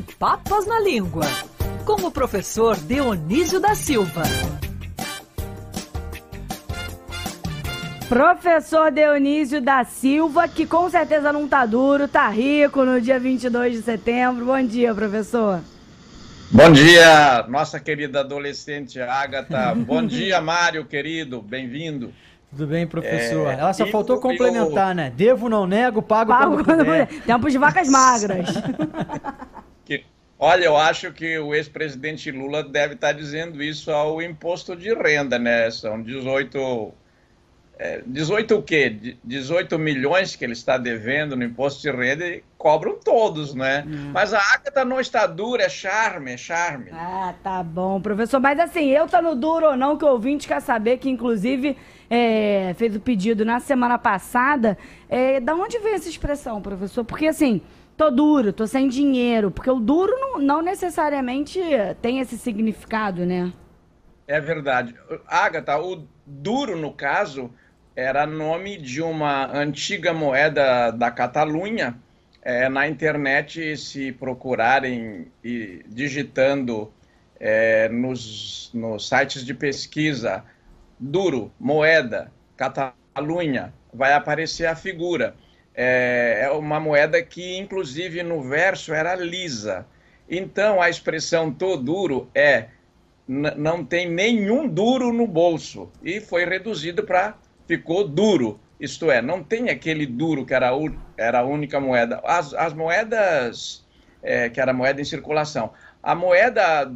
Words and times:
Sem 0.00 0.16
Papas 0.18 0.66
na 0.66 0.80
Língua, 0.80 1.26
com 1.84 2.06
o 2.06 2.10
professor 2.10 2.76
Dionísio 2.76 3.60
da 3.60 3.74
Silva. 3.74 4.22
Professor 8.08 8.90
Dionísio 8.90 9.60
da 9.60 9.84
Silva, 9.84 10.48
que 10.48 10.64
com 10.64 10.88
certeza 10.88 11.32
não 11.32 11.46
tá 11.46 11.66
duro, 11.66 12.08
tá 12.08 12.28
rico 12.28 12.84
no 12.84 13.00
dia 13.00 13.18
22 13.18 13.74
de 13.74 13.82
setembro. 13.82 14.46
Bom 14.46 14.62
dia, 14.62 14.94
professor. 14.94 15.60
Bom 16.50 16.72
dia, 16.72 17.44
nossa 17.48 17.78
querida 17.78 18.20
adolescente 18.20 19.00
Agatha. 19.00 19.74
Bom 19.74 20.04
dia, 20.04 20.40
Mário, 20.40 20.84
querido. 20.86 21.42
Bem-vindo. 21.42 22.12
Tudo 22.50 22.66
bem, 22.66 22.86
professor? 22.86 23.48
É, 23.48 23.52
Ela 23.54 23.72
só 23.72 23.86
faltou 23.86 24.18
complementar, 24.18 24.90
eu... 24.90 24.94
né? 24.94 25.12
Devo, 25.14 25.48
não 25.48 25.66
nego, 25.66 26.02
pago, 26.02 26.32
pago 26.32 26.54
quando, 26.54 26.64
quando 26.64 26.84
puder. 26.84 27.06
puder. 27.06 27.22
Tempo 27.22 27.50
de 27.50 27.58
vacas 27.58 27.88
magras. 27.88 28.48
que, 29.90 30.04
olha, 30.38 30.66
eu 30.66 30.76
acho 30.76 31.12
que 31.12 31.36
o 31.38 31.52
ex-presidente 31.52 32.30
Lula 32.30 32.62
deve 32.62 32.94
estar 32.94 33.12
dizendo 33.12 33.60
isso 33.60 33.90
ao 33.90 34.22
imposto 34.22 34.76
de 34.76 34.94
renda, 34.94 35.36
né? 35.36 35.68
São 35.70 36.00
18 36.00 36.92
é, 37.82 38.02
18 38.06 38.56
o 38.56 38.62
quê? 38.62 39.16
18 39.24 39.78
milhões 39.78 40.36
que 40.36 40.44
ele 40.44 40.52
está 40.52 40.76
devendo 40.76 41.34
no 41.34 41.42
imposto 41.42 41.80
de 41.80 41.90
renda 41.90 42.26
e 42.26 42.44
cobram 42.58 42.98
todos, 43.02 43.54
né? 43.54 43.84
Hum. 43.88 44.10
Mas 44.12 44.34
a 44.34 44.38
Agatha 44.38 44.84
não 44.84 45.00
está 45.00 45.26
dura, 45.26 45.62
é 45.62 45.68
charme, 45.70 46.32
é 46.32 46.36
charme. 46.36 46.90
Ah, 46.92 47.32
tá 47.42 47.62
bom, 47.62 47.98
professor. 47.98 48.38
Mas 48.38 48.60
assim, 48.60 48.90
eu 48.90 49.08
tá 49.08 49.22
no 49.22 49.34
duro 49.34 49.68
ou 49.68 49.76
não, 49.78 49.96
que 49.96 50.04
o 50.04 50.08
ouvinte 50.08 50.46
quer 50.46 50.60
saber, 50.60 50.98
que 50.98 51.08
inclusive 51.08 51.74
é, 52.10 52.74
fez 52.76 52.94
o 52.94 53.00
pedido 53.00 53.46
na 53.46 53.60
semana 53.60 53.96
passada. 53.96 54.76
É, 55.08 55.40
da 55.40 55.54
onde 55.54 55.78
vem 55.78 55.94
essa 55.94 56.08
expressão, 56.10 56.60
professor? 56.60 57.02
Porque 57.02 57.28
assim, 57.28 57.62
tô 58.00 58.10
duro, 58.10 58.50
tô 58.50 58.66
sem 58.66 58.88
dinheiro. 58.88 59.50
Porque 59.50 59.70
o 59.70 59.78
duro 59.78 60.10
não, 60.18 60.38
não 60.38 60.62
necessariamente 60.62 61.60
tem 62.00 62.18
esse 62.18 62.38
significado, 62.38 63.26
né? 63.26 63.52
É 64.26 64.40
verdade. 64.40 64.94
Agatha, 65.26 65.78
o 65.78 66.08
duro, 66.24 66.78
no 66.78 66.92
caso 66.92 67.50
era 67.94 68.26
nome 68.26 68.78
de 68.78 69.02
uma 69.02 69.54
antiga 69.54 70.14
moeda 70.14 70.90
da 70.90 71.10
Catalunha. 71.10 71.98
É, 72.42 72.70
na 72.70 72.88
internet, 72.88 73.76
se 73.76 74.12
procurarem 74.12 75.26
e 75.44 75.84
digitando 75.86 76.90
é, 77.38 77.86
nos, 77.90 78.70
nos 78.72 79.06
sites 79.06 79.44
de 79.44 79.52
pesquisa 79.52 80.42
duro, 80.98 81.52
moeda, 81.60 82.32
Catalunha, 82.56 83.74
vai 83.92 84.14
aparecer 84.14 84.64
a 84.64 84.74
figura. 84.74 85.34
É, 85.82 86.42
é 86.42 86.50
uma 86.50 86.78
moeda 86.78 87.22
que, 87.22 87.56
inclusive, 87.56 88.22
no 88.22 88.42
verso 88.42 88.92
era 88.92 89.14
lisa. 89.14 89.86
Então, 90.28 90.82
a 90.82 90.90
expressão 90.90 91.50
tô 91.50 91.74
duro 91.74 92.28
é 92.34 92.66
não 93.26 93.82
tem 93.82 94.10
nenhum 94.10 94.68
duro 94.68 95.10
no 95.10 95.26
bolso 95.26 95.90
e 96.02 96.20
foi 96.20 96.44
reduzido 96.44 97.04
para 97.04 97.38
ficou 97.66 98.06
duro. 98.06 98.60
Isto 98.78 99.10
é, 99.10 99.22
não 99.22 99.42
tem 99.42 99.70
aquele 99.70 100.04
duro 100.04 100.44
que 100.44 100.52
era, 100.52 100.70
era 101.16 101.38
a 101.38 101.44
única 101.44 101.80
moeda. 101.80 102.20
As, 102.24 102.52
as 102.52 102.74
moedas, 102.74 103.86
é, 104.22 104.50
que 104.50 104.60
era 104.60 104.74
moeda 104.74 105.00
em 105.00 105.04
circulação. 105.04 105.72
A 106.02 106.14
moeda 106.14 106.92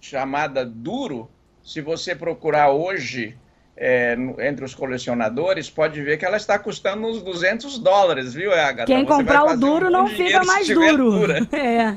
chamada 0.00 0.64
duro, 0.64 1.30
se 1.62 1.80
você 1.80 2.16
procurar 2.16 2.70
hoje 2.70 3.38
é, 3.76 4.16
entre 4.40 4.64
os 4.64 4.74
colecionadores, 4.74 5.70
pode 5.70 6.00
ver 6.02 6.18
que 6.18 6.24
ela 6.24 6.36
está 6.36 6.58
custando 6.58 7.06
uns 7.06 7.22
200 7.22 7.78
dólares, 7.78 8.34
viu, 8.34 8.52
Agatha? 8.52 8.86
Quem 8.86 9.04
você 9.04 9.06
comprar 9.06 9.44
o 9.44 9.56
duro 9.56 9.88
um 9.88 9.90
não 9.90 10.06
fica 10.08 10.44
mais 10.44 10.68
duro. 10.68 11.32
É. 11.52 11.96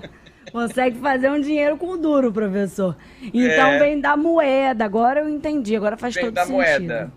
Consegue 0.52 0.98
fazer 1.00 1.30
um 1.30 1.42
dinheiro 1.42 1.76
com 1.76 1.88
o 1.88 1.98
duro, 1.98 2.32
professor. 2.32 2.96
Então 3.34 3.72
é. 3.72 3.80
vem 3.80 4.00
da 4.00 4.16
moeda. 4.16 4.86
Agora 4.86 5.20
eu 5.20 5.28
entendi, 5.28 5.76
agora 5.76 5.98
faz 5.98 6.14
vem 6.14 6.26
todo 6.26 6.34
da 6.34 6.46
moeda. 6.46 7.12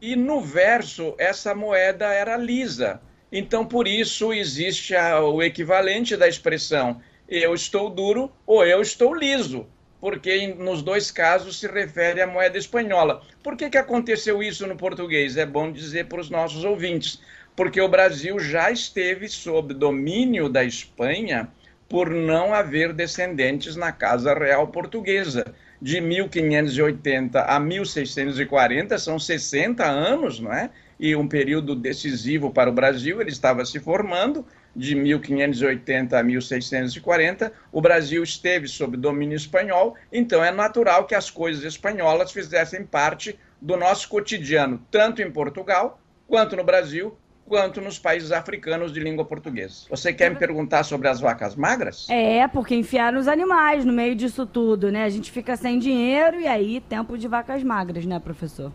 E 0.00 0.14
no 0.14 0.40
verso, 0.40 1.14
essa 1.18 1.54
moeda 1.54 2.06
era 2.06 2.36
lisa. 2.36 3.00
Então, 3.32 3.64
por 3.64 3.88
isso, 3.88 4.32
existe 4.32 4.94
a, 4.94 5.20
o 5.20 5.42
equivalente 5.42 6.16
da 6.16 6.28
expressão 6.28 7.00
eu 7.28 7.54
estou 7.54 7.90
duro 7.90 8.30
ou 8.46 8.64
eu 8.64 8.80
estou 8.80 9.14
liso, 9.14 9.66
porque 10.04 10.48
nos 10.48 10.82
dois 10.82 11.10
casos 11.10 11.58
se 11.58 11.66
refere 11.66 12.20
à 12.20 12.26
moeda 12.26 12.58
espanhola. 12.58 13.22
Por 13.42 13.56
que, 13.56 13.70
que 13.70 13.78
aconteceu 13.78 14.42
isso 14.42 14.66
no 14.66 14.76
português? 14.76 15.38
É 15.38 15.46
bom 15.46 15.72
dizer 15.72 16.08
para 16.08 16.20
os 16.20 16.28
nossos 16.28 16.62
ouvintes. 16.62 17.22
Porque 17.56 17.80
o 17.80 17.88
Brasil 17.88 18.38
já 18.38 18.70
esteve 18.70 19.26
sob 19.30 19.72
domínio 19.72 20.50
da 20.50 20.62
Espanha 20.62 21.48
por 21.88 22.10
não 22.10 22.52
haver 22.52 22.92
descendentes 22.92 23.76
na 23.76 23.92
Casa 23.92 24.34
Real 24.34 24.68
Portuguesa 24.68 25.54
de 25.80 26.02
1580 26.02 27.40
a 27.40 27.58
1640, 27.58 28.98
são 28.98 29.18
60 29.18 29.86
anos, 29.86 30.38
não 30.38 30.52
é? 30.52 30.68
E 31.00 31.16
um 31.16 31.26
período 31.26 31.74
decisivo 31.74 32.50
para 32.50 32.68
o 32.68 32.74
Brasil, 32.74 33.22
ele 33.22 33.30
estava 33.30 33.64
se 33.64 33.80
formando, 33.80 34.44
de 34.74 34.94
1580 34.94 36.18
a 36.18 36.22
1640, 36.22 37.52
o 37.70 37.80
Brasil 37.80 38.22
esteve 38.22 38.66
sob 38.66 38.96
domínio 38.96 39.36
espanhol, 39.36 39.94
então 40.12 40.42
é 40.44 40.50
natural 40.50 41.06
que 41.06 41.14
as 41.14 41.30
coisas 41.30 41.64
espanholas 41.64 42.32
fizessem 42.32 42.84
parte 42.84 43.38
do 43.60 43.76
nosso 43.76 44.08
cotidiano, 44.08 44.84
tanto 44.90 45.22
em 45.22 45.30
Portugal 45.30 46.00
quanto 46.26 46.56
no 46.56 46.64
Brasil, 46.64 47.16
quanto 47.46 47.80
nos 47.80 47.98
países 47.98 48.32
africanos 48.32 48.92
de 48.92 49.00
língua 49.00 49.24
portuguesa. 49.24 49.86
Você 49.90 50.12
quer 50.12 50.30
me 50.30 50.36
perguntar 50.36 50.82
sobre 50.82 51.08
as 51.08 51.20
vacas 51.20 51.54
magras? 51.54 52.08
É, 52.08 52.46
porque 52.48 52.74
enfiaram 52.74 53.18
os 53.18 53.28
animais 53.28 53.84
no 53.84 53.92
meio 53.92 54.14
disso 54.14 54.46
tudo, 54.46 54.90
né? 54.90 55.04
A 55.04 55.08
gente 55.08 55.30
fica 55.30 55.56
sem 55.56 55.78
dinheiro 55.78 56.40
e 56.40 56.46
aí 56.46 56.80
tempo 56.80 57.16
de 57.18 57.28
vacas 57.28 57.62
magras, 57.62 58.06
né, 58.06 58.18
professor? 58.18 58.72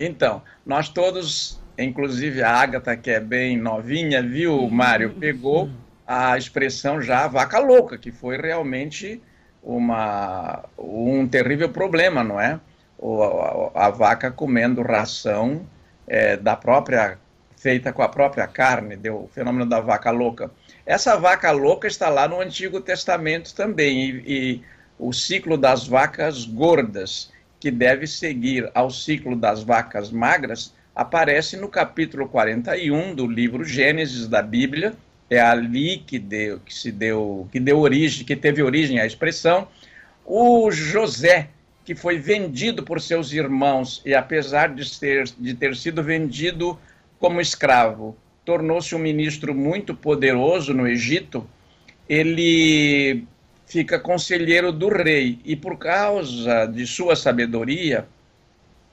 Então, 0.00 0.42
nós 0.64 0.88
todos, 0.88 1.61
inclusive 1.82 2.42
a 2.42 2.50
Agatha, 2.50 2.96
que 2.96 3.10
é 3.10 3.20
bem 3.20 3.56
novinha, 3.56 4.22
viu, 4.22 4.68
Mário, 4.70 5.10
pegou 5.10 5.70
a 6.06 6.36
expressão 6.36 7.00
já 7.00 7.26
vaca 7.26 7.58
louca, 7.58 7.96
que 7.96 8.10
foi 8.10 8.36
realmente 8.36 9.22
uma, 9.62 10.64
um 10.78 11.26
terrível 11.26 11.68
problema, 11.68 12.24
não 12.24 12.40
é? 12.40 12.60
O, 12.98 13.22
a, 13.22 13.86
a 13.86 13.90
vaca 13.90 14.30
comendo 14.30 14.82
ração 14.82 15.66
é, 16.06 16.36
da 16.36 16.56
própria 16.56 17.18
feita 17.56 17.92
com 17.92 18.02
a 18.02 18.08
própria 18.08 18.46
carne, 18.48 18.96
deu 18.96 19.22
o 19.22 19.28
fenômeno 19.28 19.64
da 19.64 19.78
vaca 19.78 20.10
louca. 20.10 20.50
Essa 20.84 21.16
vaca 21.16 21.52
louca 21.52 21.86
está 21.86 22.08
lá 22.08 22.26
no 22.26 22.40
Antigo 22.40 22.80
Testamento 22.80 23.54
também, 23.54 24.10
e, 24.10 24.24
e 24.26 24.62
o 24.98 25.12
ciclo 25.12 25.56
das 25.56 25.86
vacas 25.86 26.44
gordas, 26.44 27.30
que 27.60 27.70
deve 27.70 28.08
seguir 28.08 28.68
ao 28.74 28.90
ciclo 28.90 29.36
das 29.36 29.62
vacas 29.62 30.10
magras, 30.10 30.74
aparece 30.94 31.56
no 31.56 31.68
capítulo 31.68 32.28
41 32.28 33.14
do 33.14 33.26
livro 33.26 33.64
Gênesis 33.64 34.26
da 34.28 34.42
Bíblia. 34.42 34.94
É 35.30 35.40
ali 35.40 35.98
que 35.98 36.18
deu, 36.18 36.60
que 36.60 36.74
se 36.74 36.92
deu, 36.92 37.48
que 37.50 37.58
deu 37.58 37.78
origem, 37.78 38.24
que 38.24 38.36
teve 38.36 38.62
origem 38.62 39.00
a 39.00 39.06
expressão. 39.06 39.66
O 40.24 40.70
José, 40.70 41.48
que 41.84 41.94
foi 41.94 42.18
vendido 42.18 42.82
por 42.82 43.00
seus 43.00 43.32
irmãos 43.32 44.02
e 44.04 44.14
apesar 44.14 44.74
de 44.74 45.00
ter, 45.00 45.24
de 45.38 45.54
ter 45.54 45.74
sido 45.74 46.02
vendido 46.02 46.78
como 47.18 47.40
escravo, 47.40 48.16
tornou-se 48.44 48.94
um 48.94 48.98
ministro 48.98 49.54
muito 49.54 49.94
poderoso 49.94 50.74
no 50.74 50.86
Egito, 50.86 51.46
ele 52.08 53.24
fica 53.66 53.98
conselheiro 53.98 54.70
do 54.70 54.88
rei 54.88 55.38
e 55.44 55.56
por 55.56 55.78
causa 55.78 56.66
de 56.66 56.86
sua 56.86 57.16
sabedoria, 57.16 58.06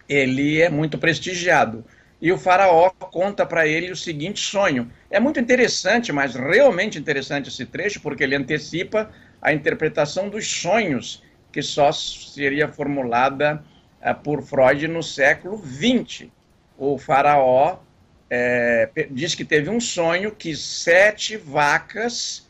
ele 0.09 0.59
é 0.59 0.69
muito 0.69 0.97
prestigiado. 0.97 1.85
E 2.21 2.31
o 2.31 2.37
faraó 2.37 2.89
conta 2.89 3.45
para 3.45 3.65
ele 3.65 3.91
o 3.91 3.95
seguinte 3.95 4.41
sonho. 4.41 4.91
É 5.09 5.19
muito 5.19 5.39
interessante, 5.39 6.11
mas 6.11 6.35
realmente 6.35 6.99
interessante 6.99 7.47
esse 7.47 7.65
trecho, 7.65 8.01
porque 8.01 8.23
ele 8.23 8.35
antecipa 8.35 9.09
a 9.41 9.53
interpretação 9.53 10.27
dos 10.27 10.45
sonhos 10.45 11.23
que 11.51 11.61
só 11.61 11.91
seria 11.91 12.67
formulada 12.67 13.63
uh, 14.01 14.15
por 14.21 14.41
Freud 14.41 14.87
no 14.87 15.01
século 15.01 15.57
XX. 15.57 16.27
O 16.77 16.97
faraó 16.97 17.79
é, 18.29 18.89
diz 19.09 19.33
que 19.33 19.45
teve 19.45 19.69
um 19.69 19.79
sonho 19.79 20.31
que 20.31 20.55
sete 20.55 21.37
vacas 21.37 22.47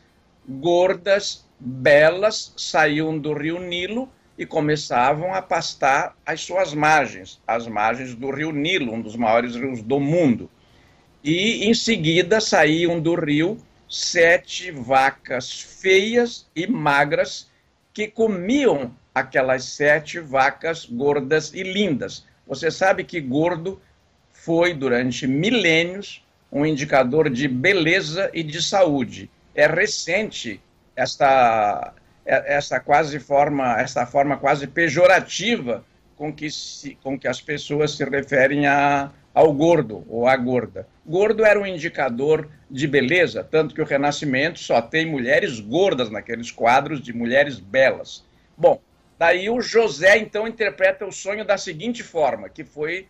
gordas, 0.48 1.46
belas, 1.58 2.52
saíam 2.56 3.18
do 3.18 3.32
rio 3.32 3.60
Nilo 3.60 4.10
e 4.40 4.46
começavam 4.46 5.34
a 5.34 5.42
pastar 5.42 6.16
as 6.24 6.40
suas 6.40 6.72
margens, 6.72 7.38
as 7.46 7.66
margens 7.66 8.14
do 8.14 8.30
rio 8.30 8.50
Nilo, 8.52 8.94
um 8.94 9.02
dos 9.02 9.14
maiores 9.14 9.54
rios 9.54 9.82
do 9.82 10.00
mundo. 10.00 10.50
E 11.22 11.66
em 11.66 11.74
seguida 11.74 12.40
saíam 12.40 12.98
do 12.98 13.14
rio 13.14 13.58
sete 13.86 14.70
vacas 14.70 15.60
feias 15.60 16.46
e 16.56 16.66
magras 16.66 17.50
que 17.92 18.08
comiam 18.08 18.96
aquelas 19.14 19.64
sete 19.64 20.18
vacas 20.18 20.86
gordas 20.86 21.52
e 21.52 21.62
lindas. 21.62 22.24
Você 22.46 22.70
sabe 22.70 23.04
que 23.04 23.20
gordo 23.20 23.78
foi, 24.32 24.72
durante 24.72 25.26
milênios, 25.26 26.24
um 26.50 26.64
indicador 26.64 27.28
de 27.28 27.46
beleza 27.46 28.30
e 28.32 28.42
de 28.42 28.62
saúde. 28.62 29.30
É 29.54 29.66
recente 29.66 30.62
esta, 30.96 31.92
essa 32.30 32.78
quase 32.78 33.18
forma, 33.18 33.80
essa 33.80 34.06
forma 34.06 34.36
quase 34.36 34.66
pejorativa 34.66 35.84
com 36.16 36.32
que, 36.32 36.50
se, 36.50 36.94
com 37.02 37.18
que 37.18 37.26
as 37.26 37.40
pessoas 37.40 37.92
se 37.92 38.04
referem 38.04 38.66
a, 38.66 39.10
ao 39.34 39.52
gordo 39.52 40.04
ou 40.08 40.28
à 40.28 40.36
gorda. 40.36 40.86
Gordo 41.04 41.44
era 41.44 41.58
um 41.58 41.66
indicador 41.66 42.48
de 42.70 42.86
beleza, 42.86 43.42
tanto 43.42 43.74
que 43.74 43.82
o 43.82 43.86
Renascimento 43.86 44.60
só 44.60 44.80
tem 44.80 45.06
mulheres 45.06 45.58
gordas 45.58 46.10
naqueles 46.10 46.52
quadros 46.52 47.00
de 47.00 47.12
mulheres 47.12 47.58
belas. 47.58 48.24
Bom, 48.56 48.80
daí 49.18 49.50
o 49.50 49.60
José 49.60 50.18
então 50.18 50.46
interpreta 50.46 51.04
o 51.04 51.12
sonho 51.12 51.44
da 51.44 51.58
seguinte 51.58 52.02
forma, 52.02 52.48
que 52.48 52.64
foi 52.64 53.08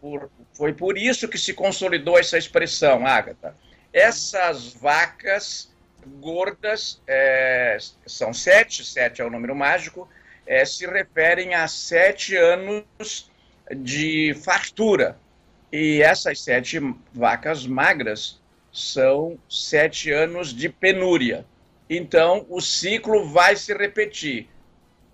por, 0.00 0.30
foi 0.52 0.72
por 0.72 0.98
isso 0.98 1.28
que 1.28 1.38
se 1.38 1.54
consolidou 1.54 2.18
essa 2.18 2.38
expressão, 2.38 3.06
Ágata. 3.06 3.54
Essas 3.92 4.72
vacas 4.72 5.70
gordas, 6.06 7.00
é, 7.06 7.76
são 8.06 8.32
sete, 8.32 8.84
sete 8.84 9.20
é 9.20 9.24
o 9.24 9.30
número 9.30 9.54
mágico, 9.54 10.08
é, 10.46 10.64
se 10.64 10.86
referem 10.86 11.54
a 11.54 11.68
sete 11.68 12.36
anos 12.36 13.30
de 13.70 14.34
fartura, 14.42 15.18
e 15.70 16.00
essas 16.00 16.40
sete 16.40 16.80
vacas 17.12 17.66
magras 17.66 18.40
são 18.72 19.38
sete 19.48 20.10
anos 20.10 20.54
de 20.54 20.68
penúria. 20.68 21.44
Então, 21.90 22.46
o 22.48 22.60
ciclo 22.60 23.28
vai 23.28 23.56
se 23.56 23.74
repetir. 23.74 24.48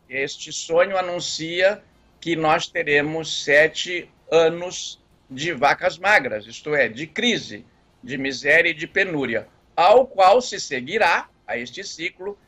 Este 0.09 0.53
sonho 0.53 0.97
anuncia 0.97 1.83
que 2.21 2.37
nós 2.37 2.69
teremos 2.69 3.45
sete 3.45 4.09
anos 4.31 5.01
de 5.29 5.53
vacas 5.53 5.99
magras, 5.99 6.47
isto 6.47 6.75
é, 6.75 6.89
de 6.89 7.07
crise, 7.07 7.65
de 8.03 8.19
miséria 8.19 8.71
e 8.71 8.75
de 8.75 8.87
penúria, 8.87 9.49
ao 9.77 10.07
qual 10.07 10.41
se 10.41 10.59
seguirá, 10.61 11.29
a 11.47 11.59
este 11.59 11.85
ciclo, 11.85 12.39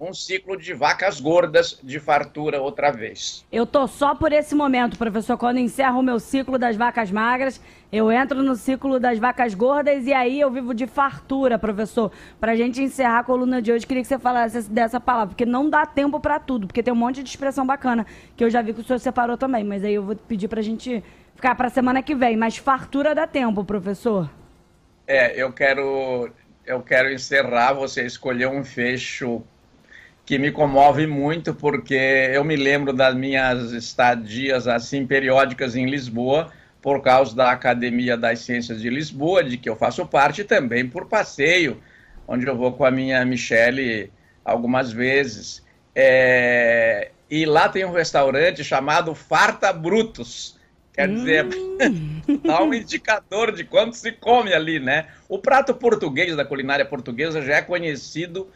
um 0.00 0.14
ciclo 0.14 0.56
de 0.56 0.72
vacas 0.74 1.20
gordas 1.20 1.78
de 1.82 1.98
fartura 1.98 2.60
outra 2.60 2.92
vez. 2.92 3.44
Eu 3.50 3.66
tô 3.66 3.86
só 3.88 4.14
por 4.14 4.32
esse 4.32 4.54
momento, 4.54 4.96
professor. 4.96 5.36
Quando 5.36 5.58
encerro 5.58 5.98
o 5.98 6.02
meu 6.02 6.20
ciclo 6.20 6.56
das 6.56 6.76
vacas 6.76 7.10
magras, 7.10 7.60
eu 7.90 8.12
entro 8.12 8.40
no 8.42 8.54
ciclo 8.54 9.00
das 9.00 9.18
vacas 9.18 9.54
gordas 9.54 10.06
e 10.06 10.12
aí 10.12 10.38
eu 10.38 10.50
vivo 10.50 10.72
de 10.72 10.86
fartura, 10.86 11.58
professor. 11.58 12.12
Pra 12.38 12.54
gente 12.54 12.80
encerrar 12.80 13.20
a 13.20 13.24
coluna 13.24 13.60
de 13.60 13.72
hoje, 13.72 13.86
queria 13.86 14.02
que 14.02 14.08
você 14.08 14.18
falasse 14.18 14.70
dessa 14.70 15.00
palavra, 15.00 15.28
porque 15.28 15.46
não 15.46 15.68
dá 15.68 15.84
tempo 15.84 16.20
para 16.20 16.38
tudo, 16.38 16.68
porque 16.68 16.82
tem 16.82 16.92
um 16.92 16.96
monte 16.96 17.22
de 17.22 17.28
expressão 17.28 17.66
bacana 17.66 18.06
que 18.36 18.44
eu 18.44 18.50
já 18.50 18.62
vi 18.62 18.72
que 18.72 18.80
o 18.80 18.84
senhor 18.84 19.00
separou 19.00 19.36
também, 19.36 19.64
mas 19.64 19.82
aí 19.82 19.94
eu 19.94 20.04
vou 20.04 20.14
pedir 20.14 20.46
pra 20.46 20.62
gente 20.62 21.02
ficar 21.34 21.56
pra 21.56 21.68
semana 21.68 22.02
que 22.02 22.14
vem. 22.14 22.36
Mas 22.36 22.56
fartura 22.56 23.16
dá 23.16 23.26
tempo, 23.26 23.64
professor. 23.64 24.30
É, 25.08 25.42
eu 25.42 25.52
quero 25.52 26.30
eu 26.68 26.82
quero 26.82 27.10
encerrar, 27.10 27.72
você 27.72 28.04
escolheu 28.04 28.50
um 28.50 28.62
fecho 28.62 29.42
que 30.26 30.38
me 30.38 30.52
comove 30.52 31.06
muito 31.06 31.54
porque 31.54 31.94
eu 32.30 32.44
me 32.44 32.56
lembro 32.56 32.92
das 32.92 33.14
minhas 33.14 33.72
estadias 33.72 34.68
assim 34.68 35.06
periódicas 35.06 35.74
em 35.74 35.86
Lisboa 35.86 36.52
por 36.82 37.00
causa 37.00 37.34
da 37.34 37.50
Academia 37.50 38.18
das 38.18 38.40
Ciências 38.40 38.82
de 38.82 38.90
Lisboa, 38.90 39.42
de 39.42 39.56
que 39.56 39.68
eu 39.68 39.76
faço 39.76 40.04
parte 40.04 40.44
também 40.44 40.86
por 40.86 41.06
passeio, 41.06 41.82
onde 42.26 42.46
eu 42.46 42.54
vou 42.54 42.72
com 42.72 42.84
a 42.84 42.90
minha 42.90 43.24
Michele 43.24 44.12
algumas 44.44 44.92
vezes. 44.92 45.64
É... 45.94 47.12
E 47.30 47.46
lá 47.46 47.70
tem 47.70 47.86
um 47.86 47.92
restaurante 47.92 48.62
chamado 48.62 49.14
Farta 49.14 49.72
Brutus. 49.72 50.57
Quer 50.98 51.08
dizer, 51.10 51.46
hum. 51.46 52.40
dá 52.42 52.60
um 52.60 52.74
indicador 52.74 53.52
de 53.52 53.62
quanto 53.62 53.96
se 53.96 54.10
come 54.10 54.52
ali, 54.52 54.80
né? 54.80 55.06
O 55.28 55.38
prato 55.38 55.72
português 55.72 56.34
da 56.34 56.44
culinária 56.44 56.84
portuguesa 56.84 57.40
já 57.40 57.58
é 57.58 57.62
conhecido 57.62 58.50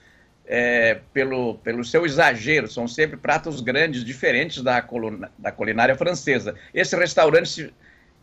é, 0.45 0.99
pelo, 1.13 1.55
pelo 1.59 1.85
seu 1.85 2.05
exagero, 2.05 2.67
são 2.67 2.89
sempre 2.89 3.17
pratos 3.17 3.61
grandes, 3.61 4.05
diferentes 4.05 4.61
da, 4.61 4.83
coluna, 4.83 5.31
da 5.39 5.53
culinária 5.53 5.95
francesa. 5.95 6.57
Esse 6.75 6.97
restaurante 6.97 7.49
se, 7.49 7.75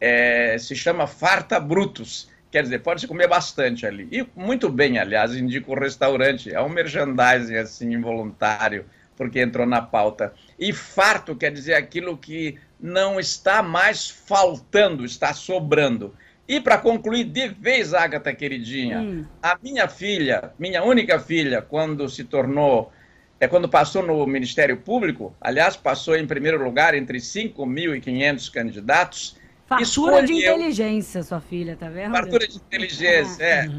é, 0.01 0.57
se 0.57 0.75
chama 0.75 1.07
Farta 1.07 1.57
Brutus, 1.57 2.29
quer 2.51 2.63
dizer, 2.63 2.79
pode 2.79 2.99
se 2.99 3.07
comer 3.07 3.29
bastante 3.29 3.85
ali. 3.85 4.09
E 4.11 4.27
muito 4.35 4.67
bem, 4.67 4.99
aliás, 4.99 5.33
indico 5.33 5.71
o 5.71 5.79
restaurante, 5.79 6.53
é 6.53 6.61
um 6.61 6.67
merchandising 6.67 7.55
assim 7.55 7.93
involuntário, 7.93 8.83
porque 9.19 9.41
entrou 9.41 9.67
na 9.67 9.81
pauta. 9.81 10.33
E 10.57 10.71
farto 10.71 11.35
quer 11.35 11.51
dizer 11.51 11.73
aquilo 11.73 12.17
que 12.17 12.57
não 12.79 13.19
está 13.19 13.61
mais 13.61 14.09
faltando, 14.09 15.03
está 15.03 15.33
sobrando. 15.33 16.15
E 16.47 16.61
para 16.61 16.77
concluir 16.77 17.25
de 17.25 17.49
vez, 17.49 17.93
Agatha 17.93 18.33
queridinha, 18.33 19.01
hum. 19.01 19.25
a 19.43 19.59
minha 19.61 19.89
filha, 19.89 20.53
minha 20.57 20.81
única 20.81 21.19
filha, 21.19 21.61
quando 21.61 22.07
se 22.07 22.23
tornou, 22.23 22.93
é 23.41 23.47
quando 23.47 23.67
passou 23.67 24.01
no 24.01 24.25
Ministério 24.25 24.77
Público, 24.77 25.35
aliás, 25.41 25.75
passou 25.75 26.15
em 26.15 26.25
primeiro 26.25 26.63
lugar 26.63 26.95
entre 26.95 27.17
5.500 27.17 28.49
candidatos. 28.49 29.35
Fartura 29.67 29.83
escolheu... 29.83 30.25
de 30.25 30.33
inteligência, 30.33 31.23
sua 31.23 31.41
filha, 31.41 31.75
tá 31.75 31.89
vendo? 31.89 32.13
Fartura 32.13 32.47
de 32.47 32.55
inteligência, 32.55 33.43
é. 33.43 33.69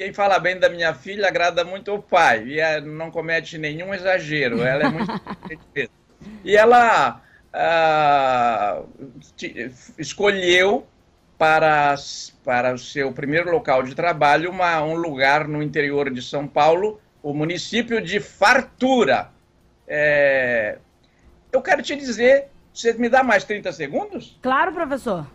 Quem 0.00 0.14
fala 0.14 0.38
bem 0.38 0.58
da 0.58 0.70
minha 0.70 0.94
filha 0.94 1.28
agrada 1.28 1.62
muito 1.62 1.92
o 1.92 2.02
pai 2.02 2.42
e 2.46 2.58
é, 2.58 2.80
não 2.80 3.10
comete 3.10 3.58
nenhum 3.58 3.92
exagero. 3.92 4.62
Ela 4.62 4.84
é 4.84 4.88
muito 4.88 5.12
E 6.42 6.56
ela 6.56 7.20
ah, 7.52 8.80
escolheu 9.98 10.86
para, 11.36 11.94
para 12.42 12.72
o 12.72 12.78
seu 12.78 13.12
primeiro 13.12 13.50
local 13.50 13.82
de 13.82 13.94
trabalho, 13.94 14.50
uma, 14.50 14.82
um 14.82 14.94
lugar 14.94 15.46
no 15.46 15.62
interior 15.62 16.10
de 16.10 16.22
São 16.22 16.48
Paulo, 16.48 16.98
o 17.22 17.34
município 17.34 18.00
de 18.00 18.20
Fartura. 18.20 19.28
É... 19.86 20.78
Eu 21.52 21.60
quero 21.60 21.82
te 21.82 21.94
dizer, 21.94 22.46
você 22.72 22.94
me 22.94 23.10
dá 23.10 23.22
mais 23.22 23.44
30 23.44 23.70
segundos? 23.70 24.38
Claro, 24.40 24.72
professor. 24.72 25.26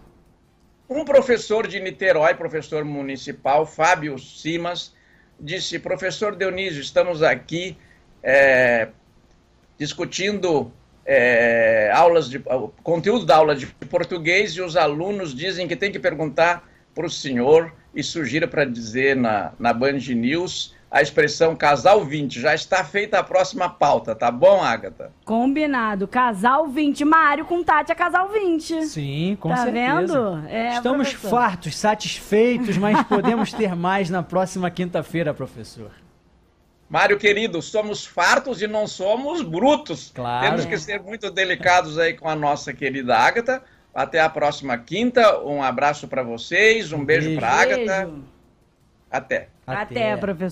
Um 0.90 1.04
professor 1.04 1.68
de 1.68 1.80
Niterói, 1.80 2.36
professor 2.36 2.86
municipal, 2.86 3.66
Fábio 3.66 4.20
Simas, 4.20 4.94
disse: 5.40 5.80
Professor 5.80 6.36
Dionísio, 6.36 6.80
estamos 6.80 7.24
aqui 7.24 7.76
é, 8.22 8.90
discutindo 9.80 10.72
é, 11.04 11.92
aulas 11.92 12.30
de 12.30 12.40
conteúdo 12.84 13.26
da 13.26 13.38
aula 13.38 13.56
de 13.56 13.66
português 13.66 14.52
e 14.52 14.62
os 14.62 14.78
alunos 14.78 15.34
dizem 15.34 15.68
que 15.68 15.76
tem 15.76 15.92
que 15.92 16.00
perguntar 16.00 16.70
para 16.94 17.08
o 17.08 17.10
senhor 17.10 17.74
e 17.94 18.04
sugira 18.04 18.48
para 18.48 18.64
dizer 18.64 19.16
na, 19.16 19.54
na 19.58 19.74
Band 19.74 19.98
News 19.98 20.76
a 20.96 21.02
expressão 21.02 21.58
casal 21.58 22.06
20. 22.06 22.40
Já 22.40 22.56
está 22.56 22.82
feita 22.82 23.20
a 23.20 23.24
próxima 23.24 23.70
pauta, 23.70 24.16
tá 24.16 24.32
bom, 24.32 24.64
Agatha? 24.64 25.12
Combinado. 25.26 26.08
Casal 26.08 26.70
20. 26.70 27.04
Mário 27.04 27.44
com 27.44 27.62
Tati 27.62 27.92
é 27.92 27.96
casal 27.96 28.30
20. 28.30 28.86
Sim, 28.86 29.38
com 29.42 29.50
tá 29.50 29.58
certeza. 29.58 29.84
Tá 29.84 30.00
vendo? 30.00 30.48
É, 30.48 30.76
Estamos 30.76 31.10
professor. 31.10 31.30
fartos, 31.30 31.76
satisfeitos, 31.76 32.78
mas 32.78 33.04
podemos 33.08 33.52
ter 33.52 33.76
mais 33.76 34.10
na 34.10 34.24
próxima 34.24 34.72
quinta-feira, 34.72 35.34
professor. 35.34 35.92
Mário 36.90 37.20
querido, 37.20 37.62
somos 37.62 38.06
fartos 38.06 38.62
e 38.62 38.68
não 38.68 38.88
somos 38.88 39.42
brutos. 39.42 40.14
Claro. 40.16 40.46
Temos 40.46 40.64
que 40.64 40.78
ser 40.78 41.02
muito 41.02 41.30
delicados 41.30 42.00
aí 42.00 42.14
com 42.14 42.30
a 42.30 42.36
nossa 42.38 42.72
querida 42.72 43.18
Ágata. 43.18 43.62
Até 43.94 44.22
a 44.22 44.30
próxima 44.30 44.78
quinta. 44.78 45.44
Um 45.44 45.62
abraço 45.62 46.08
para 46.08 46.24
vocês, 46.24 46.94
um 46.94 47.04
beijo, 47.04 47.28
beijo. 47.28 47.40
para 47.42 47.52
Ágata. 47.52 48.10
Até. 49.12 49.50
Até, 49.68 50.12
Até 50.12 50.18
professor. 50.18 50.46